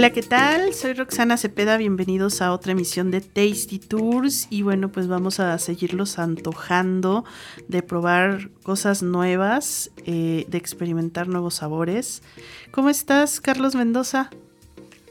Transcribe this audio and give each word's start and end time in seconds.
Hola, 0.00 0.14
¿qué 0.14 0.22
tal? 0.22 0.72
Soy 0.72 0.94
Roxana 0.94 1.36
Cepeda, 1.36 1.76
bienvenidos 1.76 2.40
a 2.40 2.52
otra 2.54 2.72
emisión 2.72 3.10
de 3.10 3.20
Tasty 3.20 3.78
Tours 3.78 4.46
y 4.48 4.62
bueno, 4.62 4.88
pues 4.88 5.08
vamos 5.08 5.40
a 5.40 5.58
seguirlos 5.58 6.18
antojando 6.18 7.26
de 7.68 7.82
probar 7.82 8.48
cosas 8.62 9.02
nuevas, 9.02 9.90
eh, 10.06 10.46
de 10.48 10.56
experimentar 10.56 11.28
nuevos 11.28 11.56
sabores. 11.56 12.22
¿Cómo 12.70 12.88
estás, 12.88 13.42
Carlos 13.42 13.74
Mendoza? 13.74 14.30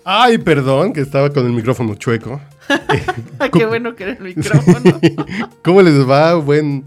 Ay, 0.05 0.39
perdón, 0.39 0.93
que 0.93 1.01
estaba 1.01 1.29
con 1.29 1.45
el 1.45 1.51
micrófono 1.51 1.93
chueco. 1.93 2.41
Qué 3.53 3.67
bueno 3.67 3.95
que 3.95 4.05
era 4.05 4.13
el 4.13 4.23
micrófono. 4.23 4.99
¿Cómo 5.63 5.83
les 5.83 6.09
va? 6.09 6.33
Buen, 6.33 6.83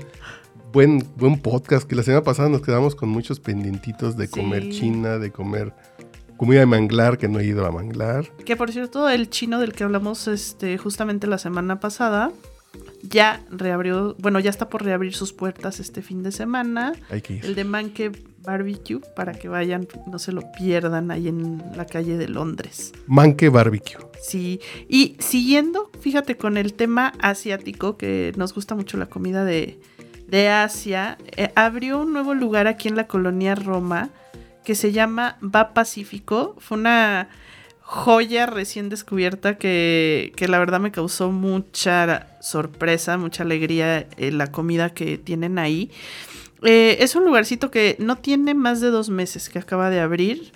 buen, 0.72 1.06
buen 1.14 1.40
podcast, 1.40 1.88
que 1.88 1.94
la 1.94 2.02
semana 2.02 2.24
pasada 2.24 2.48
nos 2.48 2.62
quedamos 2.62 2.96
con 2.96 3.10
muchos 3.10 3.38
pendientitos 3.38 4.16
de 4.16 4.26
comer 4.26 4.64
Sí. 4.64 4.80
china, 4.80 5.18
de 5.18 5.30
comer 5.30 5.72
comida 6.42 6.58
de 6.58 6.66
manglar, 6.66 7.18
que 7.18 7.28
no 7.28 7.38
he 7.38 7.44
ido 7.46 7.64
a 7.64 7.70
manglar. 7.70 8.28
Que 8.44 8.56
por 8.56 8.72
cierto, 8.72 9.08
el 9.08 9.30
chino 9.30 9.60
del 9.60 9.72
que 9.72 9.84
hablamos 9.84 10.26
este, 10.26 10.76
justamente 10.76 11.28
la 11.28 11.38
semana 11.38 11.78
pasada 11.78 12.32
ya 13.00 13.44
reabrió, 13.48 14.16
bueno, 14.18 14.40
ya 14.40 14.50
está 14.50 14.68
por 14.68 14.82
reabrir 14.82 15.14
sus 15.14 15.32
puertas 15.32 15.78
este 15.78 16.02
fin 16.02 16.24
de 16.24 16.32
semana. 16.32 16.94
Hay 17.10 17.22
que 17.22 17.38
El 17.38 17.54
de 17.54 17.62
Manque 17.62 18.10
Barbecue, 18.40 19.00
para 19.14 19.34
que 19.34 19.46
vayan, 19.46 19.86
no 20.10 20.18
se 20.18 20.32
lo 20.32 20.42
pierdan 20.58 21.12
ahí 21.12 21.28
en 21.28 21.62
la 21.76 21.86
calle 21.86 22.16
de 22.16 22.26
Londres. 22.26 22.92
Manque 23.06 23.48
Barbecue. 23.48 24.04
Sí, 24.20 24.58
y 24.88 25.14
siguiendo, 25.20 25.92
fíjate, 26.00 26.36
con 26.36 26.56
el 26.56 26.74
tema 26.74 27.12
asiático, 27.20 27.96
que 27.96 28.32
nos 28.36 28.52
gusta 28.52 28.74
mucho 28.74 28.96
la 28.96 29.06
comida 29.06 29.44
de, 29.44 29.78
de 30.26 30.48
Asia, 30.48 31.18
eh, 31.36 31.52
abrió 31.54 32.00
un 32.00 32.12
nuevo 32.12 32.34
lugar 32.34 32.66
aquí 32.66 32.88
en 32.88 32.96
la 32.96 33.06
colonia 33.06 33.54
Roma 33.54 34.10
que 34.64 34.74
se 34.74 34.92
llama 34.92 35.38
Va 35.42 35.74
Pacífico. 35.74 36.56
Fue 36.58 36.78
una 36.78 37.28
joya 37.80 38.46
recién 38.46 38.88
descubierta 38.88 39.58
que, 39.58 40.32
que 40.36 40.48
la 40.48 40.58
verdad 40.58 40.80
me 40.80 40.92
causó 40.92 41.30
mucha 41.30 42.28
sorpresa, 42.40 43.18
mucha 43.18 43.42
alegría 43.42 44.06
eh, 44.16 44.32
la 44.32 44.50
comida 44.50 44.90
que 44.90 45.18
tienen 45.18 45.58
ahí. 45.58 45.90
Eh, 46.62 46.98
es 47.00 47.16
un 47.16 47.24
lugarcito 47.24 47.70
que 47.70 47.96
no 47.98 48.16
tiene 48.16 48.54
más 48.54 48.80
de 48.80 48.88
dos 48.88 49.10
meses 49.10 49.48
que 49.48 49.58
acaba 49.58 49.90
de 49.90 50.00
abrir. 50.00 50.52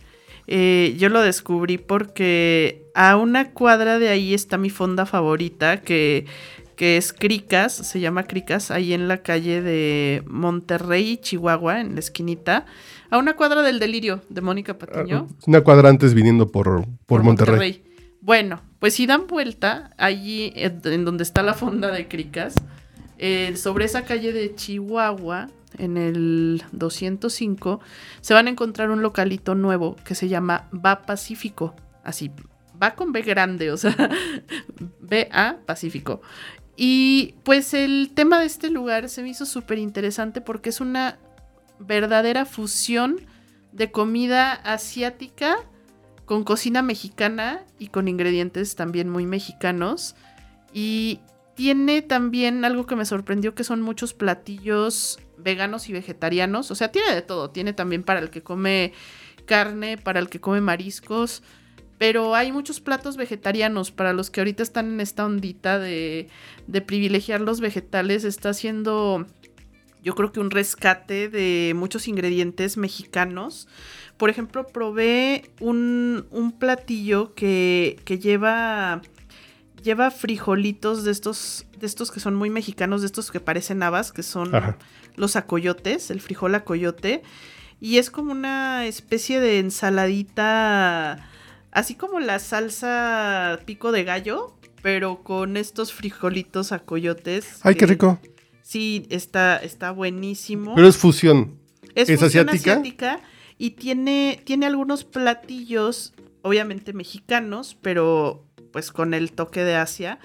Eh, 0.47 0.95
yo 0.97 1.09
lo 1.09 1.21
descubrí 1.21 1.77
porque 1.77 2.85
a 2.95 3.17
una 3.17 3.51
cuadra 3.51 3.99
de 3.99 4.09
ahí 4.09 4.33
está 4.33 4.59
mi 4.59 4.71
fonda 4.71 5.05
favorita, 5.05 5.83
que, 5.83 6.27
que 6.77 6.97
es 6.97 7.13
Cricas, 7.13 7.73
se 7.73 8.01
llama 8.01 8.25
Cricas, 8.25 8.71
ahí 8.71 8.93
en 8.93 9.09
la 9.09 9.19
calle 9.19 9.63
de 9.63 10.23
Monterrey, 10.27 11.17
Chihuahua, 11.17 11.81
en 11.81 11.95
la 11.95 12.01
esquinita, 12.01 12.67
a 13.11 13.19
una 13.19 13.35
cuadra 13.35 13.63
del 13.63 13.79
delirio 13.79 14.21
de 14.29 14.41
Mónica 14.43 14.79
Patiño. 14.79 15.27
Una 15.47 15.63
cuadra 15.63 15.89
antes 15.89 16.15
viniendo 16.15 16.49
por, 16.49 16.87
por, 17.07 17.23
Monterrey. 17.23 17.83
Bueno, 18.21 18.61
pues 18.79 18.95
si 18.95 19.07
dan 19.07 19.27
vuelta, 19.27 19.91
allí 19.97 20.53
en 20.55 20.81
en 20.85 21.05
donde 21.05 21.23
está 21.23 21.43
la 21.43 21.55
fonda 21.55 21.91
de 21.91 22.09
Cricas, 22.09 22.55
eh, 23.19 23.57
sobre 23.57 23.87
esa 23.87 24.05
calle 24.05 24.33
de 24.33 24.55
Chihuahua, 24.55 25.49
en 25.79 25.97
el 25.97 26.63
205, 26.73 27.81
se 28.21 28.35
van 28.35 28.47
a 28.47 28.51
encontrar 28.51 28.91
un 28.91 29.03
localito 29.03 29.55
nuevo 29.55 29.97
que 30.05 30.15
se 30.15 30.29
llama 30.29 30.69
Va 30.73 31.03
Pacífico. 31.03 31.75
Así, 32.03 32.31
va 32.81 32.95
con 32.95 33.13
B 33.13 33.23
grande, 33.23 33.71
o 33.71 33.77
sea, 33.77 33.95
B-A 35.01 35.59
Pacífico. 35.67 36.21
Y 36.77 37.35
pues 37.43 37.73
el 37.75 38.13
tema 38.15 38.41
de 38.41 38.47
este 38.47 38.71
lugar 38.71 39.09
se 39.09 39.23
me 39.23 39.31
hizo 39.31 39.47
súper 39.47 39.79
interesante 39.79 40.41
porque 40.41 40.69
es 40.69 40.81
una 40.81 41.19
verdadera 41.79 42.45
fusión 42.45 43.21
de 43.73 43.91
comida 43.91 44.53
asiática 44.53 45.57
con 46.27 46.45
cocina 46.45 46.83
mexicana 46.83 47.65
y 47.79 47.89
con 47.89 48.09
ingredientes 48.09 48.77
también 48.77 49.09
muy 49.09 49.25
mexicanos. 49.27 50.17
Y 50.73 51.21
tiene 51.55 52.03
también 52.03 52.65
algo 52.65 52.85
que 52.85 52.97
me 52.97 53.07
sorprendió 53.07 53.55
que 53.55 53.65
son 53.65 53.81
muchos 53.81 54.13
platillos 54.13 55.19
veganos 55.39 55.89
y 55.89 55.93
vegetarianos. 55.93 56.71
O 56.71 56.75
sea, 56.75 56.93
tiene 56.93 57.15
de 57.15 57.23
todo. 57.23 57.51
Tiene 57.51 57.73
también 57.73 58.03
para 58.03 58.21
el 58.21 58.29
que 58.29 58.43
come 58.43 58.93
carne, 59.47 59.97
para 59.97 60.21
el 60.21 60.29
que 60.29 60.41
come 60.41 60.61
mariscos. 60.61 61.43
Pero 61.99 62.35
hay 62.35 62.53
muchos 62.53 62.81
platos 62.81 63.17
vegetarianos 63.17 63.91
para 63.91 64.13
los 64.13 64.31
que 64.31 64.41
ahorita 64.41 64.63
están 64.63 64.87
en 64.93 65.01
esta 65.01 65.25
ondita 65.25 65.79
de, 65.79 66.29
de 66.67 66.81
privilegiar 66.83 67.41
los 67.41 67.61
vegetales. 67.61 68.25
Está 68.25 68.51
haciendo, 68.51 69.27
yo 70.03 70.15
creo 70.15 70.31
que 70.31 70.41
un 70.41 70.51
rescate 70.51 71.29
de 71.29 71.73
muchos 71.75 72.07
ingredientes 72.07 72.77
mexicanos. 72.77 73.67
Por 74.19 74.31
ejemplo, 74.31 74.67
probé 74.67 75.51
un, 75.61 76.27
un 76.31 76.53
platillo 76.53 77.35
que, 77.35 77.99
que 78.05 78.19
lleva, 78.19 79.01
lleva 79.83 80.11
frijolitos 80.11 81.05
de 81.05 81.13
estos, 81.13 81.67
de 81.79 81.87
estos 81.87 82.11
que 82.11 82.21
son 82.21 82.35
muy 82.35 82.51
mexicanos, 82.51 83.01
de 83.01 83.07
estos 83.07 83.31
que 83.31 83.41
parecen 83.41 83.83
habas, 83.83 84.13
que 84.13 84.23
son 84.23 84.55
Ajá. 84.55 84.77
los 85.17 85.37
acoyotes, 85.37 86.11
el 86.11 86.21
frijol 86.21 86.55
acoyote. 86.55 87.23
Y 87.81 87.99
es 87.99 88.11
como 88.11 88.33
una 88.33 88.87
especie 88.87 89.39
de 89.39 89.59
ensaladita, 89.59 91.29
así 91.77 91.95
como 91.95 92.21
la 92.21 92.39
salsa 92.39 93.61
pico 93.67 93.93
de 93.93 94.03
gallo, 94.03 94.57
pero 94.83 95.23
con 95.23 95.57
estos 95.59 95.93
frijolitos 95.93 96.73
acoyotes. 96.73 97.61
Ay, 97.63 97.75
qué 97.75 97.81
que- 97.81 97.87
rico. 97.87 98.19
Sí, 98.63 99.07
está, 99.11 99.59
está 99.59 99.93
buenísimo. 99.93 100.75
Pero 100.75 100.89
es 100.89 100.97
fusión. 100.97 101.61
Es, 101.95 102.09
¿Es 102.09 102.19
fusión 102.19 102.49
asiática? 102.49 102.73
asiática 102.73 103.21
y 103.59 103.71
tiene, 103.73 104.43
tiene 104.45 104.67
algunos 104.67 105.05
platillos, 105.05 106.15
obviamente 106.43 106.93
mexicanos, 106.93 107.77
pero 107.81 108.45
pues 108.73 108.91
con 108.91 109.15
el 109.15 109.33
toque 109.33 109.63
de 109.63 109.77
Asia. 109.77 110.19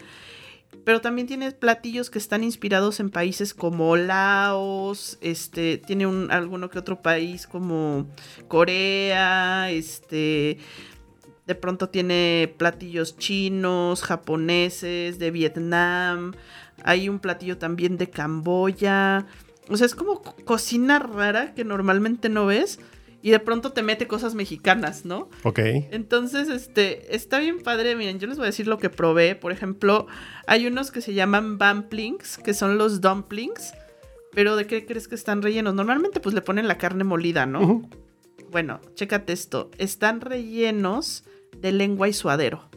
Pero 0.86 1.02
también 1.02 1.28
tiene 1.28 1.52
platillos 1.52 2.10
que 2.10 2.18
están 2.18 2.44
inspirados 2.44 3.00
en 3.00 3.10
países 3.12 3.54
como 3.54 3.96
Laos, 3.98 5.20
este, 5.22 5.78
tiene 5.78 6.08
un, 6.08 6.32
alguno 6.32 6.70
que 6.70 6.80
otro 6.80 7.02
país 7.02 7.46
como 7.46 8.08
Corea, 8.48 9.70
este, 9.70 10.58
de 11.52 11.56
pronto 11.56 11.90
tiene 11.90 12.54
platillos 12.58 13.18
chinos, 13.18 14.04
japoneses, 14.04 15.20
de 15.20 15.32
Vietnam, 15.32 16.32
hay 16.84 17.10
un 17.10 17.20
platillo 17.20 17.58
también 17.58 17.98
de 17.98 18.10
Camboya. 18.10 19.26
O 19.70 19.76
sea, 19.76 19.86
es 19.86 19.94
como 19.96 20.22
co- 20.22 20.36
cocina 20.46 20.98
rara 21.00 21.54
que 21.54 21.66
normalmente 21.66 22.30
no 22.30 22.46
ves 22.46 22.80
y 23.22 23.32
de 23.32 23.40
pronto 23.40 23.74
te 23.74 23.84
mete 23.84 24.08
cosas 24.08 24.34
mexicanas, 24.34 25.04
¿no? 25.06 25.30
Ok. 25.44 25.60
Entonces, 25.92 26.48
este, 26.48 27.16
está 27.16 27.40
bien 27.40 27.62
padre. 27.62 27.96
Miren, 27.98 28.18
yo 28.20 28.28
les 28.28 28.38
voy 28.38 28.46
a 28.46 28.48
decir 28.54 28.68
lo 28.68 28.78
que 28.80 28.90
probé. 28.90 29.36
Por 29.36 29.52
ejemplo, 29.52 30.08
hay 30.48 30.66
unos 30.68 30.90
que 30.92 31.02
se 31.02 31.14
llaman 31.14 31.58
bamplings, 31.58 32.38
que 32.38 32.54
son 32.54 32.78
los 32.78 33.02
dumplings. 33.02 33.74
Pero 34.34 34.56
¿de 34.56 34.66
qué 34.66 34.86
crees 34.86 35.08
que 35.10 35.16
están 35.16 35.42
rellenos? 35.42 35.74
Normalmente 35.76 36.22
pues 36.22 36.34
le 36.34 36.42
ponen 36.42 36.68
la 36.70 36.78
carne 36.78 37.04
molida, 37.04 37.46
¿no? 37.46 37.82
Bueno, 38.50 38.80
chécate 38.96 39.34
esto. 39.34 39.70
Están 39.78 40.20
rellenos 40.22 41.24
de 41.58 41.72
lengua 41.72 42.08
y 42.10 42.14
suadero. 42.14 42.70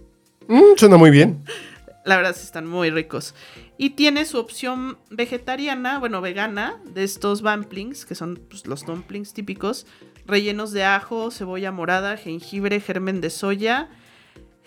Mm, 0.49 0.77
suena 0.77 0.97
muy 0.97 1.11
bien. 1.11 1.45
La 2.05 2.17
verdad, 2.17 2.37
están 2.37 2.67
muy 2.67 2.91
ricos. 2.91 3.35
Y 3.79 3.91
tiene 3.91 4.27
su 4.27 4.39
opción 4.39 4.99
vegetariana, 5.11 5.99
bueno, 5.99 6.21
vegana, 6.21 6.81
de 6.85 7.03
estos 7.03 7.41
bamplings, 7.41 8.05
que 8.05 8.15
son 8.15 8.41
pues, 8.49 8.67
los 8.67 8.85
dumplings 8.85 9.33
típicos, 9.33 9.87
rellenos 10.27 10.73
de 10.73 10.85
ajo, 10.85 11.31
cebolla 11.31 11.73
morada, 11.73 12.17
jengibre, 12.17 12.81
germen 12.81 13.21
de 13.21 13.31
soya, 13.31 13.89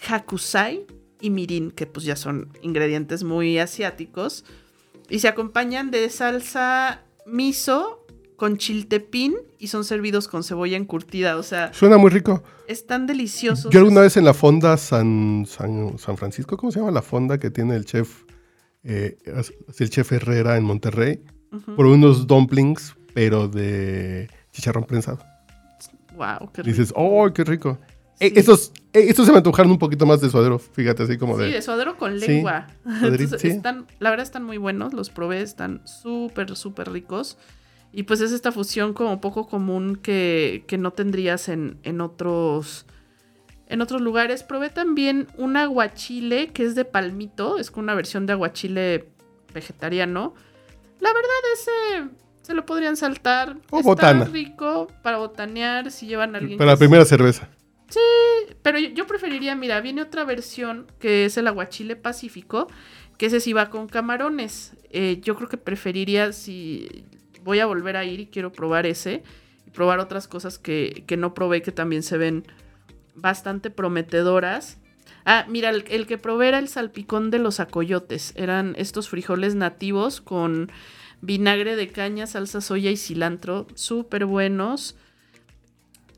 hakusai 0.07 0.85
y 1.21 1.29
mirin, 1.29 1.71
que 1.71 1.85
pues 1.85 2.05
ya 2.05 2.15
son 2.15 2.51
ingredientes 2.61 3.23
muy 3.23 3.59
asiáticos. 3.59 4.43
Y 5.09 5.19
se 5.19 5.27
acompañan 5.27 5.91
de 5.91 6.09
salsa 6.09 7.03
miso 7.25 8.06
con 8.37 8.57
chiltepín 8.57 9.35
y 9.59 9.67
son 9.67 9.83
servidos 9.83 10.27
con 10.29 10.43
cebolla 10.43 10.77
encurtida. 10.77 11.35
O 11.37 11.43
sea, 11.43 11.73
Suena 11.73 11.97
muy 11.97 12.09
rico. 12.11 12.41
están 12.67 13.05
deliciosos. 13.07 13.71
Yo 13.73 13.79
alguna 13.79 14.01
vez 14.01 14.15
en 14.15 14.23
la 14.23 14.33
fonda 14.33 14.77
San, 14.77 15.45
San, 15.47 15.97
San 15.99 16.15
Francisco, 16.17 16.55
¿cómo 16.55 16.71
se 16.71 16.79
llama 16.79 16.91
la 16.91 17.01
fonda 17.01 17.37
que 17.39 17.49
tiene 17.51 17.75
el 17.75 17.83
chef, 17.85 18.23
eh, 18.83 19.17
el 19.79 19.89
chef 19.89 20.11
Herrera 20.13 20.55
en 20.55 20.63
Monterrey? 20.63 21.21
Ujú. 21.51 21.75
Por 21.75 21.85
unos 21.87 22.27
dumplings, 22.27 22.95
pero 23.13 23.47
de 23.49 24.29
chicharrón 24.51 24.85
prensado. 24.85 25.19
Wow, 26.15 26.51
qué 26.53 26.63
rico. 26.63 26.77
Dices, 26.77 26.93
¡oh, 26.95 27.31
qué 27.33 27.43
rico! 27.43 27.77
Eh, 28.19 28.29
Sí. 28.29 28.33
estos, 28.39 28.71
eh, 28.93 29.05
estos 29.09 29.27
se 29.27 29.31
me 29.31 29.37
antojaron 29.37 29.71
un 29.71 29.77
poquito 29.77 30.05
más 30.07 30.19
de 30.21 30.29
suadero, 30.31 30.57
fíjate, 30.57 31.03
así 31.03 31.17
como 31.19 31.35
Sí, 31.37 31.43
de... 31.43 31.51
de 31.51 31.61
suadero 31.61 31.97
con 31.97 32.19
lengua. 32.19 32.65
Entonces, 32.85 33.39
sí. 33.39 33.49
están, 33.49 33.85
la 33.99 34.09
verdad 34.09 34.23
están 34.25 34.43
muy 34.43 34.57
buenos, 34.57 34.93
los 34.93 35.11
probé, 35.11 35.41
están 35.41 35.81
súper, 35.85 36.55
súper 36.55 36.91
ricos. 36.91 37.37
Y 37.97 38.03
pues 38.03 38.21
es 38.21 38.31
esta 38.31 38.51
fusión 38.51 38.93
como 38.93 39.19
poco 39.19 39.47
común 39.47 39.95
que, 39.95 40.63
que 40.67 40.77
no 40.77 40.91
tendrías 40.91 41.49
en, 41.49 41.79
en 41.81 41.99
otros 41.99 42.85
en 43.69 43.81
otros 43.81 44.01
lugares. 44.01 44.43
Probé 44.43 44.69
también 44.69 45.27
un 45.35 45.57
aguachile 45.57 46.49
que 46.49 46.63
es 46.63 46.75
de 46.75 46.85
palmito, 46.85 47.57
es 47.57 47.71
como 47.71 47.85
una 47.85 47.95
versión 47.95 48.27
de 48.27 48.33
aguachile 48.33 49.09
vegetariano. 49.51 50.35
La 50.99 51.09
verdad 51.11 51.31
ese 51.55 52.09
se 52.43 52.53
lo 52.53 52.67
podrían 52.67 52.97
saltar. 52.97 53.57
O 53.71 53.79
Está 53.79 53.89
botana. 53.89 54.25
rico 54.25 54.89
para 55.01 55.17
botanear 55.17 55.89
si 55.89 56.05
llevan 56.05 56.35
a 56.35 56.37
alguien 56.37 56.59
Para 56.59 56.73
la 56.73 56.77
primera 56.77 57.03
cerveza. 57.03 57.49
pero 58.61 58.77
yo, 58.77 58.89
yo 58.89 59.07
preferiría, 59.07 59.55
mira, 59.55 59.81
viene 59.81 60.03
otra 60.03 60.23
versión 60.23 60.85
que 60.99 61.25
es 61.25 61.35
el 61.37 61.47
aguachile 61.47 61.95
pacífico, 61.95 62.67
que 63.17 63.25
ese 63.25 63.39
sí 63.39 63.53
va 63.53 63.71
con 63.71 63.87
camarones. 63.87 64.73
Eh, 64.91 65.19
yo 65.23 65.35
creo 65.35 65.49
que 65.49 65.57
preferiría 65.57 66.31
si 66.31 67.05
voy 67.47 67.61
a 67.61 67.65
volver 67.65 67.95
a 67.95 68.03
ir 68.03 68.19
y 68.19 68.27
quiero 68.27 68.51
probar 68.51 68.85
ese 68.85 69.23
y 69.65 69.69
probar 69.69 69.99
otras 69.99 70.27
cosas 70.27 70.59
que, 70.59 71.05
que 71.07 71.15
no 71.15 71.33
probé 71.33 71.61
que 71.61 71.71
también 71.71 72.03
se 72.03 72.17
ven 72.17 72.45
bastante 73.15 73.69
prometedoras. 73.69 74.79
Ah, 75.23 75.45
mira, 75.47 75.69
el, 75.69 76.07
que 76.07 76.17
probé 76.17 76.49
era 76.49 76.59
el 76.59 76.67
salpicón 76.67 77.31
de 77.31 77.39
los 77.39 77.61
acoyotes. 77.61 78.33
Eran 78.35 78.75
estos 78.77 79.07
frijoles 79.07 79.55
nativos 79.55 80.19
con 80.19 80.69
vinagre 81.21 81.77
de 81.77 81.87
caña, 81.87 82.27
salsa 82.27 82.59
soya 82.59 82.91
y 82.91 82.97
cilantro. 82.97 83.67
Súper 83.75 84.25
buenos. 84.25 84.97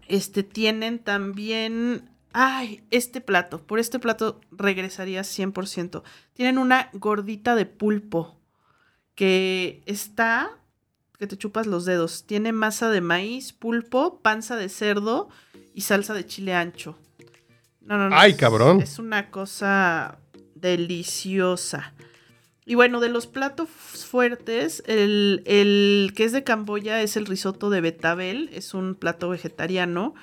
Este, 0.08 0.42
tienen 0.42 0.98
también... 0.98 2.10
Ay, 2.34 2.84
este 2.90 3.22
plato. 3.22 3.62
Por 3.62 3.78
este 3.78 4.00
plato 4.00 4.42
regresaría 4.52 5.22
100%. 5.22 6.02
Tienen 6.34 6.58
una 6.58 6.90
gordita 6.94 7.54
de 7.54 7.68
pulpo 7.68 8.40
que 9.14 9.84
está... 9.86 10.59
que 11.20 11.28
te 11.28 11.38
chupas 11.38 11.68
los 11.68 11.86
dedos. 11.86 12.24
Tiene 12.26 12.52
masa 12.54 12.90
de 12.90 13.02
maíz, 13.02 13.54
pulpo, 13.54 14.20
panza 14.22 14.56
de 14.56 14.70
cerdo 14.70 15.30
y 15.74 15.82
salsa 15.82 16.14
de 16.14 16.26
chile 16.26 16.54
ancho. 16.54 16.98
No, 17.82 17.98
no, 17.98 18.10
no. 18.10 18.16
Ay, 18.18 18.32
es- 18.32 18.38
cabrón. 18.38 18.82
Es 18.82 18.98
una 19.00 19.30
cosa 19.30 20.18
deliciosa. 20.56 21.94
Y 22.66 22.76
bueno, 22.76 23.00
de 23.00 23.10
los 23.10 23.26
platos 23.28 23.68
fuertes, 23.70 24.84
el, 24.86 25.42
el 25.46 26.14
que 26.16 26.24
es 26.24 26.32
de 26.32 26.44
Camboya 26.44 27.02
es 27.02 27.18
el 27.18 27.26
risotto 27.26 27.70
de 27.72 27.82
betabel, 27.82 28.50
es 28.54 28.74
un 28.74 28.94
plato 28.96 29.30
vegetariano. 29.30 30.14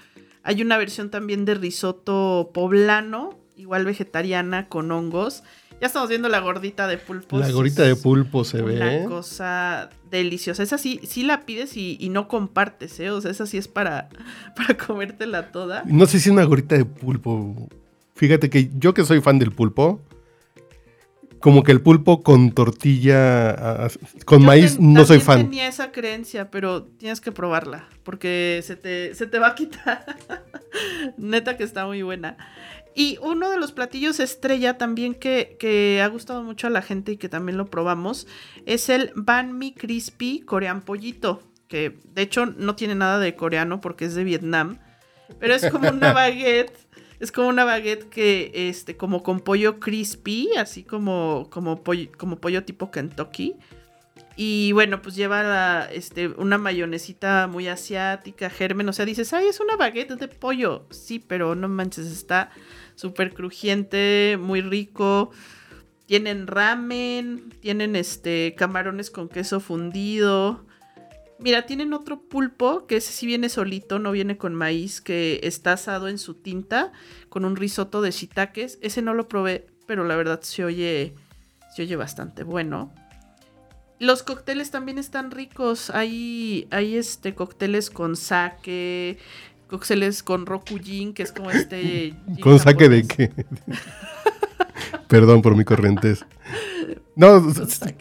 Hay 0.45 0.63
una 0.63 0.79
versión 0.79 1.11
también 1.11 1.45
de 1.45 1.55
risotto 1.57 2.53
poblano, 2.55 3.39
igual 3.57 3.85
vegetariana, 3.85 4.69
con 4.69 4.93
hongos. 4.93 5.43
Ya 5.81 5.89
estamos 5.89 6.09
viendo 6.09 6.29
la 6.29 6.41
gordita 6.41 6.87
de 6.89 6.97
pulpo. 6.97 7.39
La 7.39 7.47
sí 7.47 7.53
gorita 7.53 7.83
de 7.83 7.97
pulpo 7.97 8.45
se 8.45 8.63
Una 8.63 8.73
ve. 8.87 9.05
cosa 9.07 9.91
deliciosa. 10.11 10.63
Esa 10.63 10.79
sí, 10.79 11.01
sí 11.05 11.23
la 11.23 11.43
pides 11.43 11.77
y, 11.77 11.99
y 12.01 12.09
no 12.09 12.29
compartes, 12.29 12.99
¿eh? 13.01 13.11
O 13.11 13.21
sea, 13.21 13.31
esa 13.31 13.47
sí 13.47 13.59
es 13.59 13.69
para, 13.69 14.09
para 14.57 14.77
comértela 14.77 15.53
toda. 15.53 15.83
No 15.87 16.07
sé 16.07 16.19
si 16.19 16.29
es 16.31 16.33
una 16.33 16.45
gorita 16.45 16.77
de 16.77 16.85
pulpo. 16.87 17.69
Fíjate 18.15 18.49
que 18.49 18.71
yo 18.79 18.95
que 18.95 19.05
soy 19.05 19.21
fan 19.21 19.39
del 19.39 19.53
pulpo, 19.53 20.01
como 21.41 21.63
que 21.63 21.73
el 21.73 21.81
pulpo 21.83 22.23
con 22.23 22.53
tortilla, 22.53 23.89
con 24.25 24.41
Yo 24.41 24.47
maíz, 24.47 24.77
ten- 24.77 24.93
no 24.93 25.05
soy 25.05 25.21
fan. 25.21 25.43
tenía 25.43 25.69
esa 25.69 25.93
creencia, 25.93 26.51
pero 26.51 26.85
tienes 26.85 27.21
que 27.21 27.33
probarla, 27.33 27.89
porque 28.03 28.61
se 28.65 28.77
te, 28.77 29.15
se 29.15 29.27
te 29.27 29.39
va 29.39 29.49
a 29.49 29.55
quitar. 29.55 30.05
Neta 31.17 31.57
que 31.57 31.65
está 31.65 31.87
muy 31.87 32.03
buena. 32.03 32.37
Y 32.95 33.19
uno 33.21 33.51
de 33.51 33.59
los 33.59 33.73
platillos 33.73 34.21
estrella 34.21 34.79
también 34.79 35.15
que, 35.15 35.57
que 35.61 36.01
ha 36.03 36.07
gustado 36.07 36.43
mucho 36.43 36.67
a 36.67 36.71
la 36.71 36.81
gente 36.81 37.13
y 37.13 37.17
que 37.19 37.29
también 37.29 37.59
lo 37.59 37.67
probamos 37.67 38.27
es 38.65 38.89
el 38.89 39.13
Ban 39.15 39.59
Mi 39.59 39.73
Crispy 39.73 40.41
Corean 40.41 40.81
Pollito, 40.81 41.43
que 41.69 41.99
de 42.15 42.23
hecho 42.23 42.47
no 42.47 42.75
tiene 42.75 42.95
nada 42.95 43.19
de 43.19 43.37
coreano 43.37 43.83
porque 43.83 44.07
es 44.07 44.15
de 44.15 44.25
Vietnam, 44.25 44.79
pero 45.39 45.55
es 45.55 45.69
como 45.71 45.91
una 45.91 46.13
baguette. 46.15 46.86
Es 47.19 47.33
como 47.33 47.49
una 47.49 47.65
baguette 47.65 48.09
que, 48.09 48.51
este, 48.55 48.97
como 48.97 49.23
con 49.23 49.41
pollo 49.41 49.81
crispy, 49.81 50.51
así 50.59 50.83
como, 50.83 51.49
como, 51.51 51.83
pollo, 51.83 52.11
como 52.17 52.37
pollo 52.37 52.65
tipo 52.65 52.91
Kentucky. 52.91 53.55
Y 54.37 54.73
bueno, 54.73 55.01
pues 55.01 55.17
lleva 55.17 55.43
la, 55.43 55.89
este, 55.91 56.29
una 56.29 56.59
mayonesita 56.59 57.47
muy 57.47 57.69
asiática, 57.69 58.51
germen. 58.51 58.89
O 58.89 58.93
sea, 58.93 59.07
dices, 59.07 59.33
ay, 59.33 59.47
es 59.47 59.61
una 59.61 59.77
baguette 59.77 60.17
de 60.17 60.29
pollo. 60.29 60.87
Sí, 60.91 61.19
pero 61.19 61.55
no 61.55 61.69
manches, 61.69 62.07
está 62.07 62.51
súper 62.97 63.33
crujiente, 63.33 64.37
muy 64.39 64.61
rico. 64.61 65.31
Tienen 66.05 66.47
ramen, 66.47 67.51
tienen 67.61 67.97
este 67.97 68.55
camarones 68.57 69.11
con 69.11 69.29
queso 69.29 69.59
fundido. 69.59 70.67
Mira, 71.39 71.67
tienen 71.67 71.93
otro 71.93 72.21
pulpo 72.21 72.87
que 72.87 72.97
ese 72.97 73.13
sí 73.13 73.27
viene 73.27 73.49
solito, 73.49 73.99
no 73.99 74.11
viene 74.13 74.39
con 74.39 74.55
maíz, 74.55 75.01
que 75.01 75.41
está 75.43 75.75
asado 75.75 76.09
en 76.09 76.19
su 76.19 76.35
tinta 76.35 76.93
con 77.29 77.45
un 77.45 77.57
risotto 77.57 78.01
de 78.01 78.11
shiitakes. 78.11 78.79
Ese 78.81 79.03
no 79.03 79.13
lo 79.13 79.29
probé, 79.29 79.67
pero 79.87 80.05
la 80.05 80.17
verdad 80.17 80.41
se 80.41 80.65
oye, 80.65 81.15
se 81.75 81.83
oye 81.83 81.97
bastante 81.97 82.43
bueno. 82.43 82.93
Los 83.99 84.23
cócteles 84.23 84.71
también 84.71 84.99
están 84.99 85.31
ricos. 85.31 85.91
Hay, 85.91 86.69
hay 86.71 86.97
este 86.97 87.35
cócteles 87.35 87.91
con 87.91 88.17
sake, 88.17 89.19
cócteles 89.69 90.23
con 90.23 90.47
rokujin, 90.47 91.13
que 91.13 91.23
es 91.23 91.33
como 91.33 91.51
este. 91.51 92.15
¿Con 92.41 92.59
saque 92.59 92.89
de 92.89 93.07
qué? 93.07 93.31
Perdón 95.09 95.43
por 95.43 95.55
mi 95.55 95.65
corrientes. 95.65 96.25
No, 97.17 97.43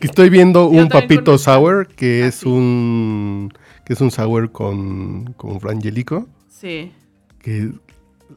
estoy 0.02 0.30
viendo 0.30 0.68
un 0.68 0.90
papito 0.90 1.32
con- 1.32 1.40
sour 1.40 1.88
que 1.88 2.24
Ah, 2.24 2.28
es 2.28 2.36
sí. 2.36 2.48
un 2.50 3.52
que 3.86 3.94
es 3.94 4.02
un 4.02 4.12
sour 4.12 4.52
con 4.52 5.34
con 5.38 5.60
frangelico 5.62 6.28
Sí. 6.50 6.92
que 7.40 7.72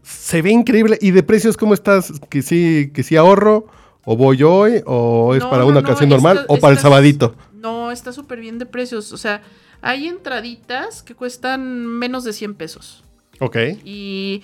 se 0.02 0.40
ve 0.42 0.50
increíble 0.50 0.96
y 1.00 1.10
de 1.10 1.22
precios 1.22 1.56
cómo 1.56 1.74
estás 1.74 2.12
que 2.30 2.42
sí 2.42 2.90
que 2.94 3.02
sí 3.02 3.16
ahorro 3.16 3.66
o 4.04 4.16
voy 4.16 4.42
hoy 4.42 4.82
o 4.86 5.34
es 5.34 5.42
No, 5.42 5.50
para 5.50 5.64
una 5.64 5.80
no, 5.80 5.88
ocasión 5.88 6.08
normal 6.10 6.44
o 6.48 6.58
para 6.58 6.72
el 6.74 6.78
sabadito. 6.78 7.34
No, 7.54 7.90
está 7.90 8.12
súper 8.12 8.38
bien 8.40 8.58
de 8.58 8.64
precios. 8.66 9.12
O 9.12 9.16
sea, 9.18 9.42
hay 9.82 10.06
entraditas 10.06 11.02
que 11.02 11.14
cuestan 11.14 11.84
menos 11.86 12.22
de 12.24 12.32
100 12.32 12.54
pesos. 12.54 13.02
Ok. 13.40 13.56
Y 13.84 14.42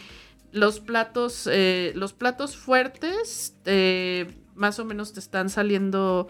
los 0.53 0.81
platos, 0.81 1.49
eh, 1.51 1.93
los 1.95 2.13
platos 2.13 2.57
fuertes, 2.57 3.55
eh, 3.65 4.27
más 4.55 4.79
o 4.79 4.85
menos 4.85 5.13
te 5.13 5.21
están 5.21 5.51
saliendo 5.51 6.29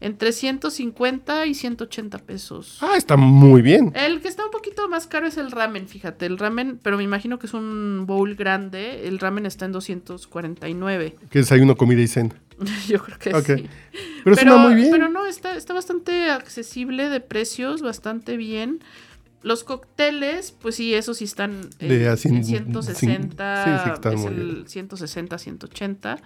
entre 0.00 0.32
150 0.32 1.46
y 1.46 1.54
180 1.54 2.18
pesos. 2.18 2.78
Ah, 2.82 2.94
está 2.96 3.16
muy 3.16 3.62
bien. 3.62 3.92
El 3.94 4.20
que 4.20 4.28
está 4.28 4.44
un 4.44 4.50
poquito 4.50 4.88
más 4.88 5.06
caro 5.06 5.26
es 5.26 5.36
el 5.36 5.50
ramen, 5.50 5.88
fíjate. 5.88 6.26
El 6.26 6.38
ramen, 6.38 6.78
pero 6.82 6.96
me 6.96 7.02
imagino 7.02 7.38
que 7.38 7.46
es 7.46 7.54
un 7.54 8.04
bowl 8.06 8.34
grande. 8.34 9.08
El 9.08 9.18
ramen 9.18 9.46
está 9.46 9.64
en 9.64 9.72
249. 9.72 11.16
Que 11.30 11.38
desayuno, 11.38 11.76
comida 11.76 12.02
y 12.02 12.08
cena. 12.08 12.34
Yo 12.88 13.02
creo 13.02 13.18
que 13.18 13.56
sí. 13.56 13.68
Pero, 14.24 14.36
suena 14.36 14.56
muy 14.56 14.74
bien. 14.74 14.90
Pero 14.90 15.08
no, 15.08 15.26
está, 15.26 15.56
está 15.56 15.72
bastante 15.72 16.30
accesible 16.30 17.08
de 17.08 17.20
precios, 17.20 17.82
bastante 17.82 18.36
bien. 18.36 18.80
Los 19.42 19.62
cócteles, 19.64 20.50
pues 20.50 20.74
sí, 20.74 20.94
esos 20.94 21.18
sí 21.18 21.24
están 21.24 21.70
eh, 21.78 21.86
De 21.86 22.06
en 22.06 22.44
160, 22.44 23.64
sí, 23.64 23.70
sí, 23.84 23.90
están 23.94 24.14
es 24.14 24.20
muy 24.20 24.28
el 24.28 24.52
bien. 24.54 24.68
160, 24.68 25.38
180. 25.38 26.18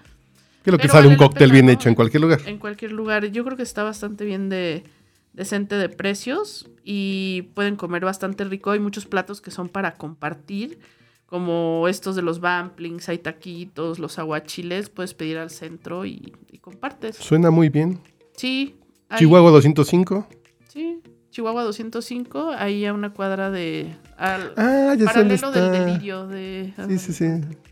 Que 0.62 0.70
es 0.70 0.72
lo 0.72 0.78
que 0.78 0.82
pero 0.82 0.92
sale 0.92 1.06
un 1.08 1.14
vale 1.16 1.28
cóctel 1.28 1.52
bien 1.52 1.68
hecho 1.70 1.88
en 1.88 1.94
cualquier 1.94 2.20
lugar. 2.22 2.40
En 2.46 2.58
cualquier 2.58 2.92
lugar. 2.92 3.26
Yo 3.26 3.44
creo 3.44 3.56
que 3.56 3.62
está 3.62 3.82
bastante 3.82 4.24
bien 4.24 4.48
de 4.48 4.84
decente 5.32 5.76
de 5.76 5.88
precios 5.88 6.68
y 6.84 7.42
pueden 7.54 7.76
comer 7.76 8.04
bastante 8.04 8.44
rico. 8.44 8.70
Hay 8.70 8.80
muchos 8.80 9.06
platos 9.06 9.40
que 9.40 9.50
son 9.50 9.68
para 9.68 9.94
compartir, 9.94 10.78
como 11.26 11.86
estos 11.88 12.16
de 12.16 12.22
los 12.22 12.40
bamplings, 12.40 13.08
hay 13.08 13.18
taquitos, 13.18 13.98
los 13.98 14.18
aguachiles, 14.18 14.90
puedes 14.90 15.14
pedir 15.14 15.38
al 15.38 15.50
centro 15.50 16.04
y, 16.04 16.32
y 16.50 16.58
compartes. 16.58 17.16
Suena 17.16 17.50
muy 17.50 17.68
bien. 17.68 18.00
Sí. 18.36 18.74
hay- 19.08 19.20
Chihuahua 19.20 19.50
205. 19.52 20.26
Sí, 20.68 21.00
Chihuahua 21.30 21.62
205, 21.62 22.50
ahí 22.58 22.84
a 22.84 22.92
una 22.92 23.12
cuadra 23.12 23.50
de... 23.52 23.94
Al, 24.18 24.52
Ah, 24.56 24.94
ya 24.98 25.04
paralelo 25.06 25.52
del 25.52 25.70
delirio 25.70 26.26
de... 26.26 26.74
Sí, 26.88 26.98
sí, 26.98 27.12
sí. 27.12 27.24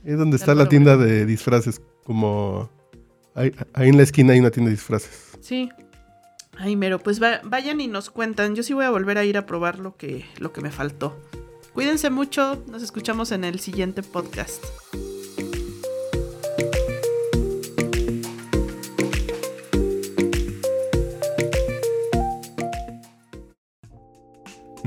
Es 0.04 0.16
donde 0.16 0.36
está 0.36 0.54
la 0.54 0.68
tienda 0.68 0.96
de 0.96 1.26
disfraces. 1.26 1.82
Como 2.04 2.70
ahí, 3.34 3.52
en 3.76 3.96
la 3.96 4.02
esquina 4.02 4.32
hay 4.32 4.40
una 4.40 4.50
tienda 4.50 4.70
de 4.70 4.76
disfraces. 4.76 5.28
Sí. 5.40 5.68
Ay, 6.58 6.74
mero, 6.76 6.98
pues 6.98 7.22
va- 7.22 7.40
vayan 7.44 7.80
y 7.80 7.86
nos 7.86 8.10
cuentan. 8.10 8.54
Yo 8.56 8.62
sí 8.62 8.72
voy 8.74 8.84
a 8.84 8.90
volver 8.90 9.16
a 9.18 9.24
ir 9.24 9.36
a 9.38 9.46
probar 9.46 9.78
lo 9.78 9.96
que, 9.96 10.24
lo 10.38 10.52
que 10.52 10.60
me 10.60 10.70
faltó. 10.70 11.16
Cuídense 11.72 12.10
mucho, 12.10 12.64
nos 12.68 12.82
escuchamos 12.82 13.30
en 13.30 13.44
el 13.44 13.60
siguiente 13.60 14.02
podcast. 14.02 14.64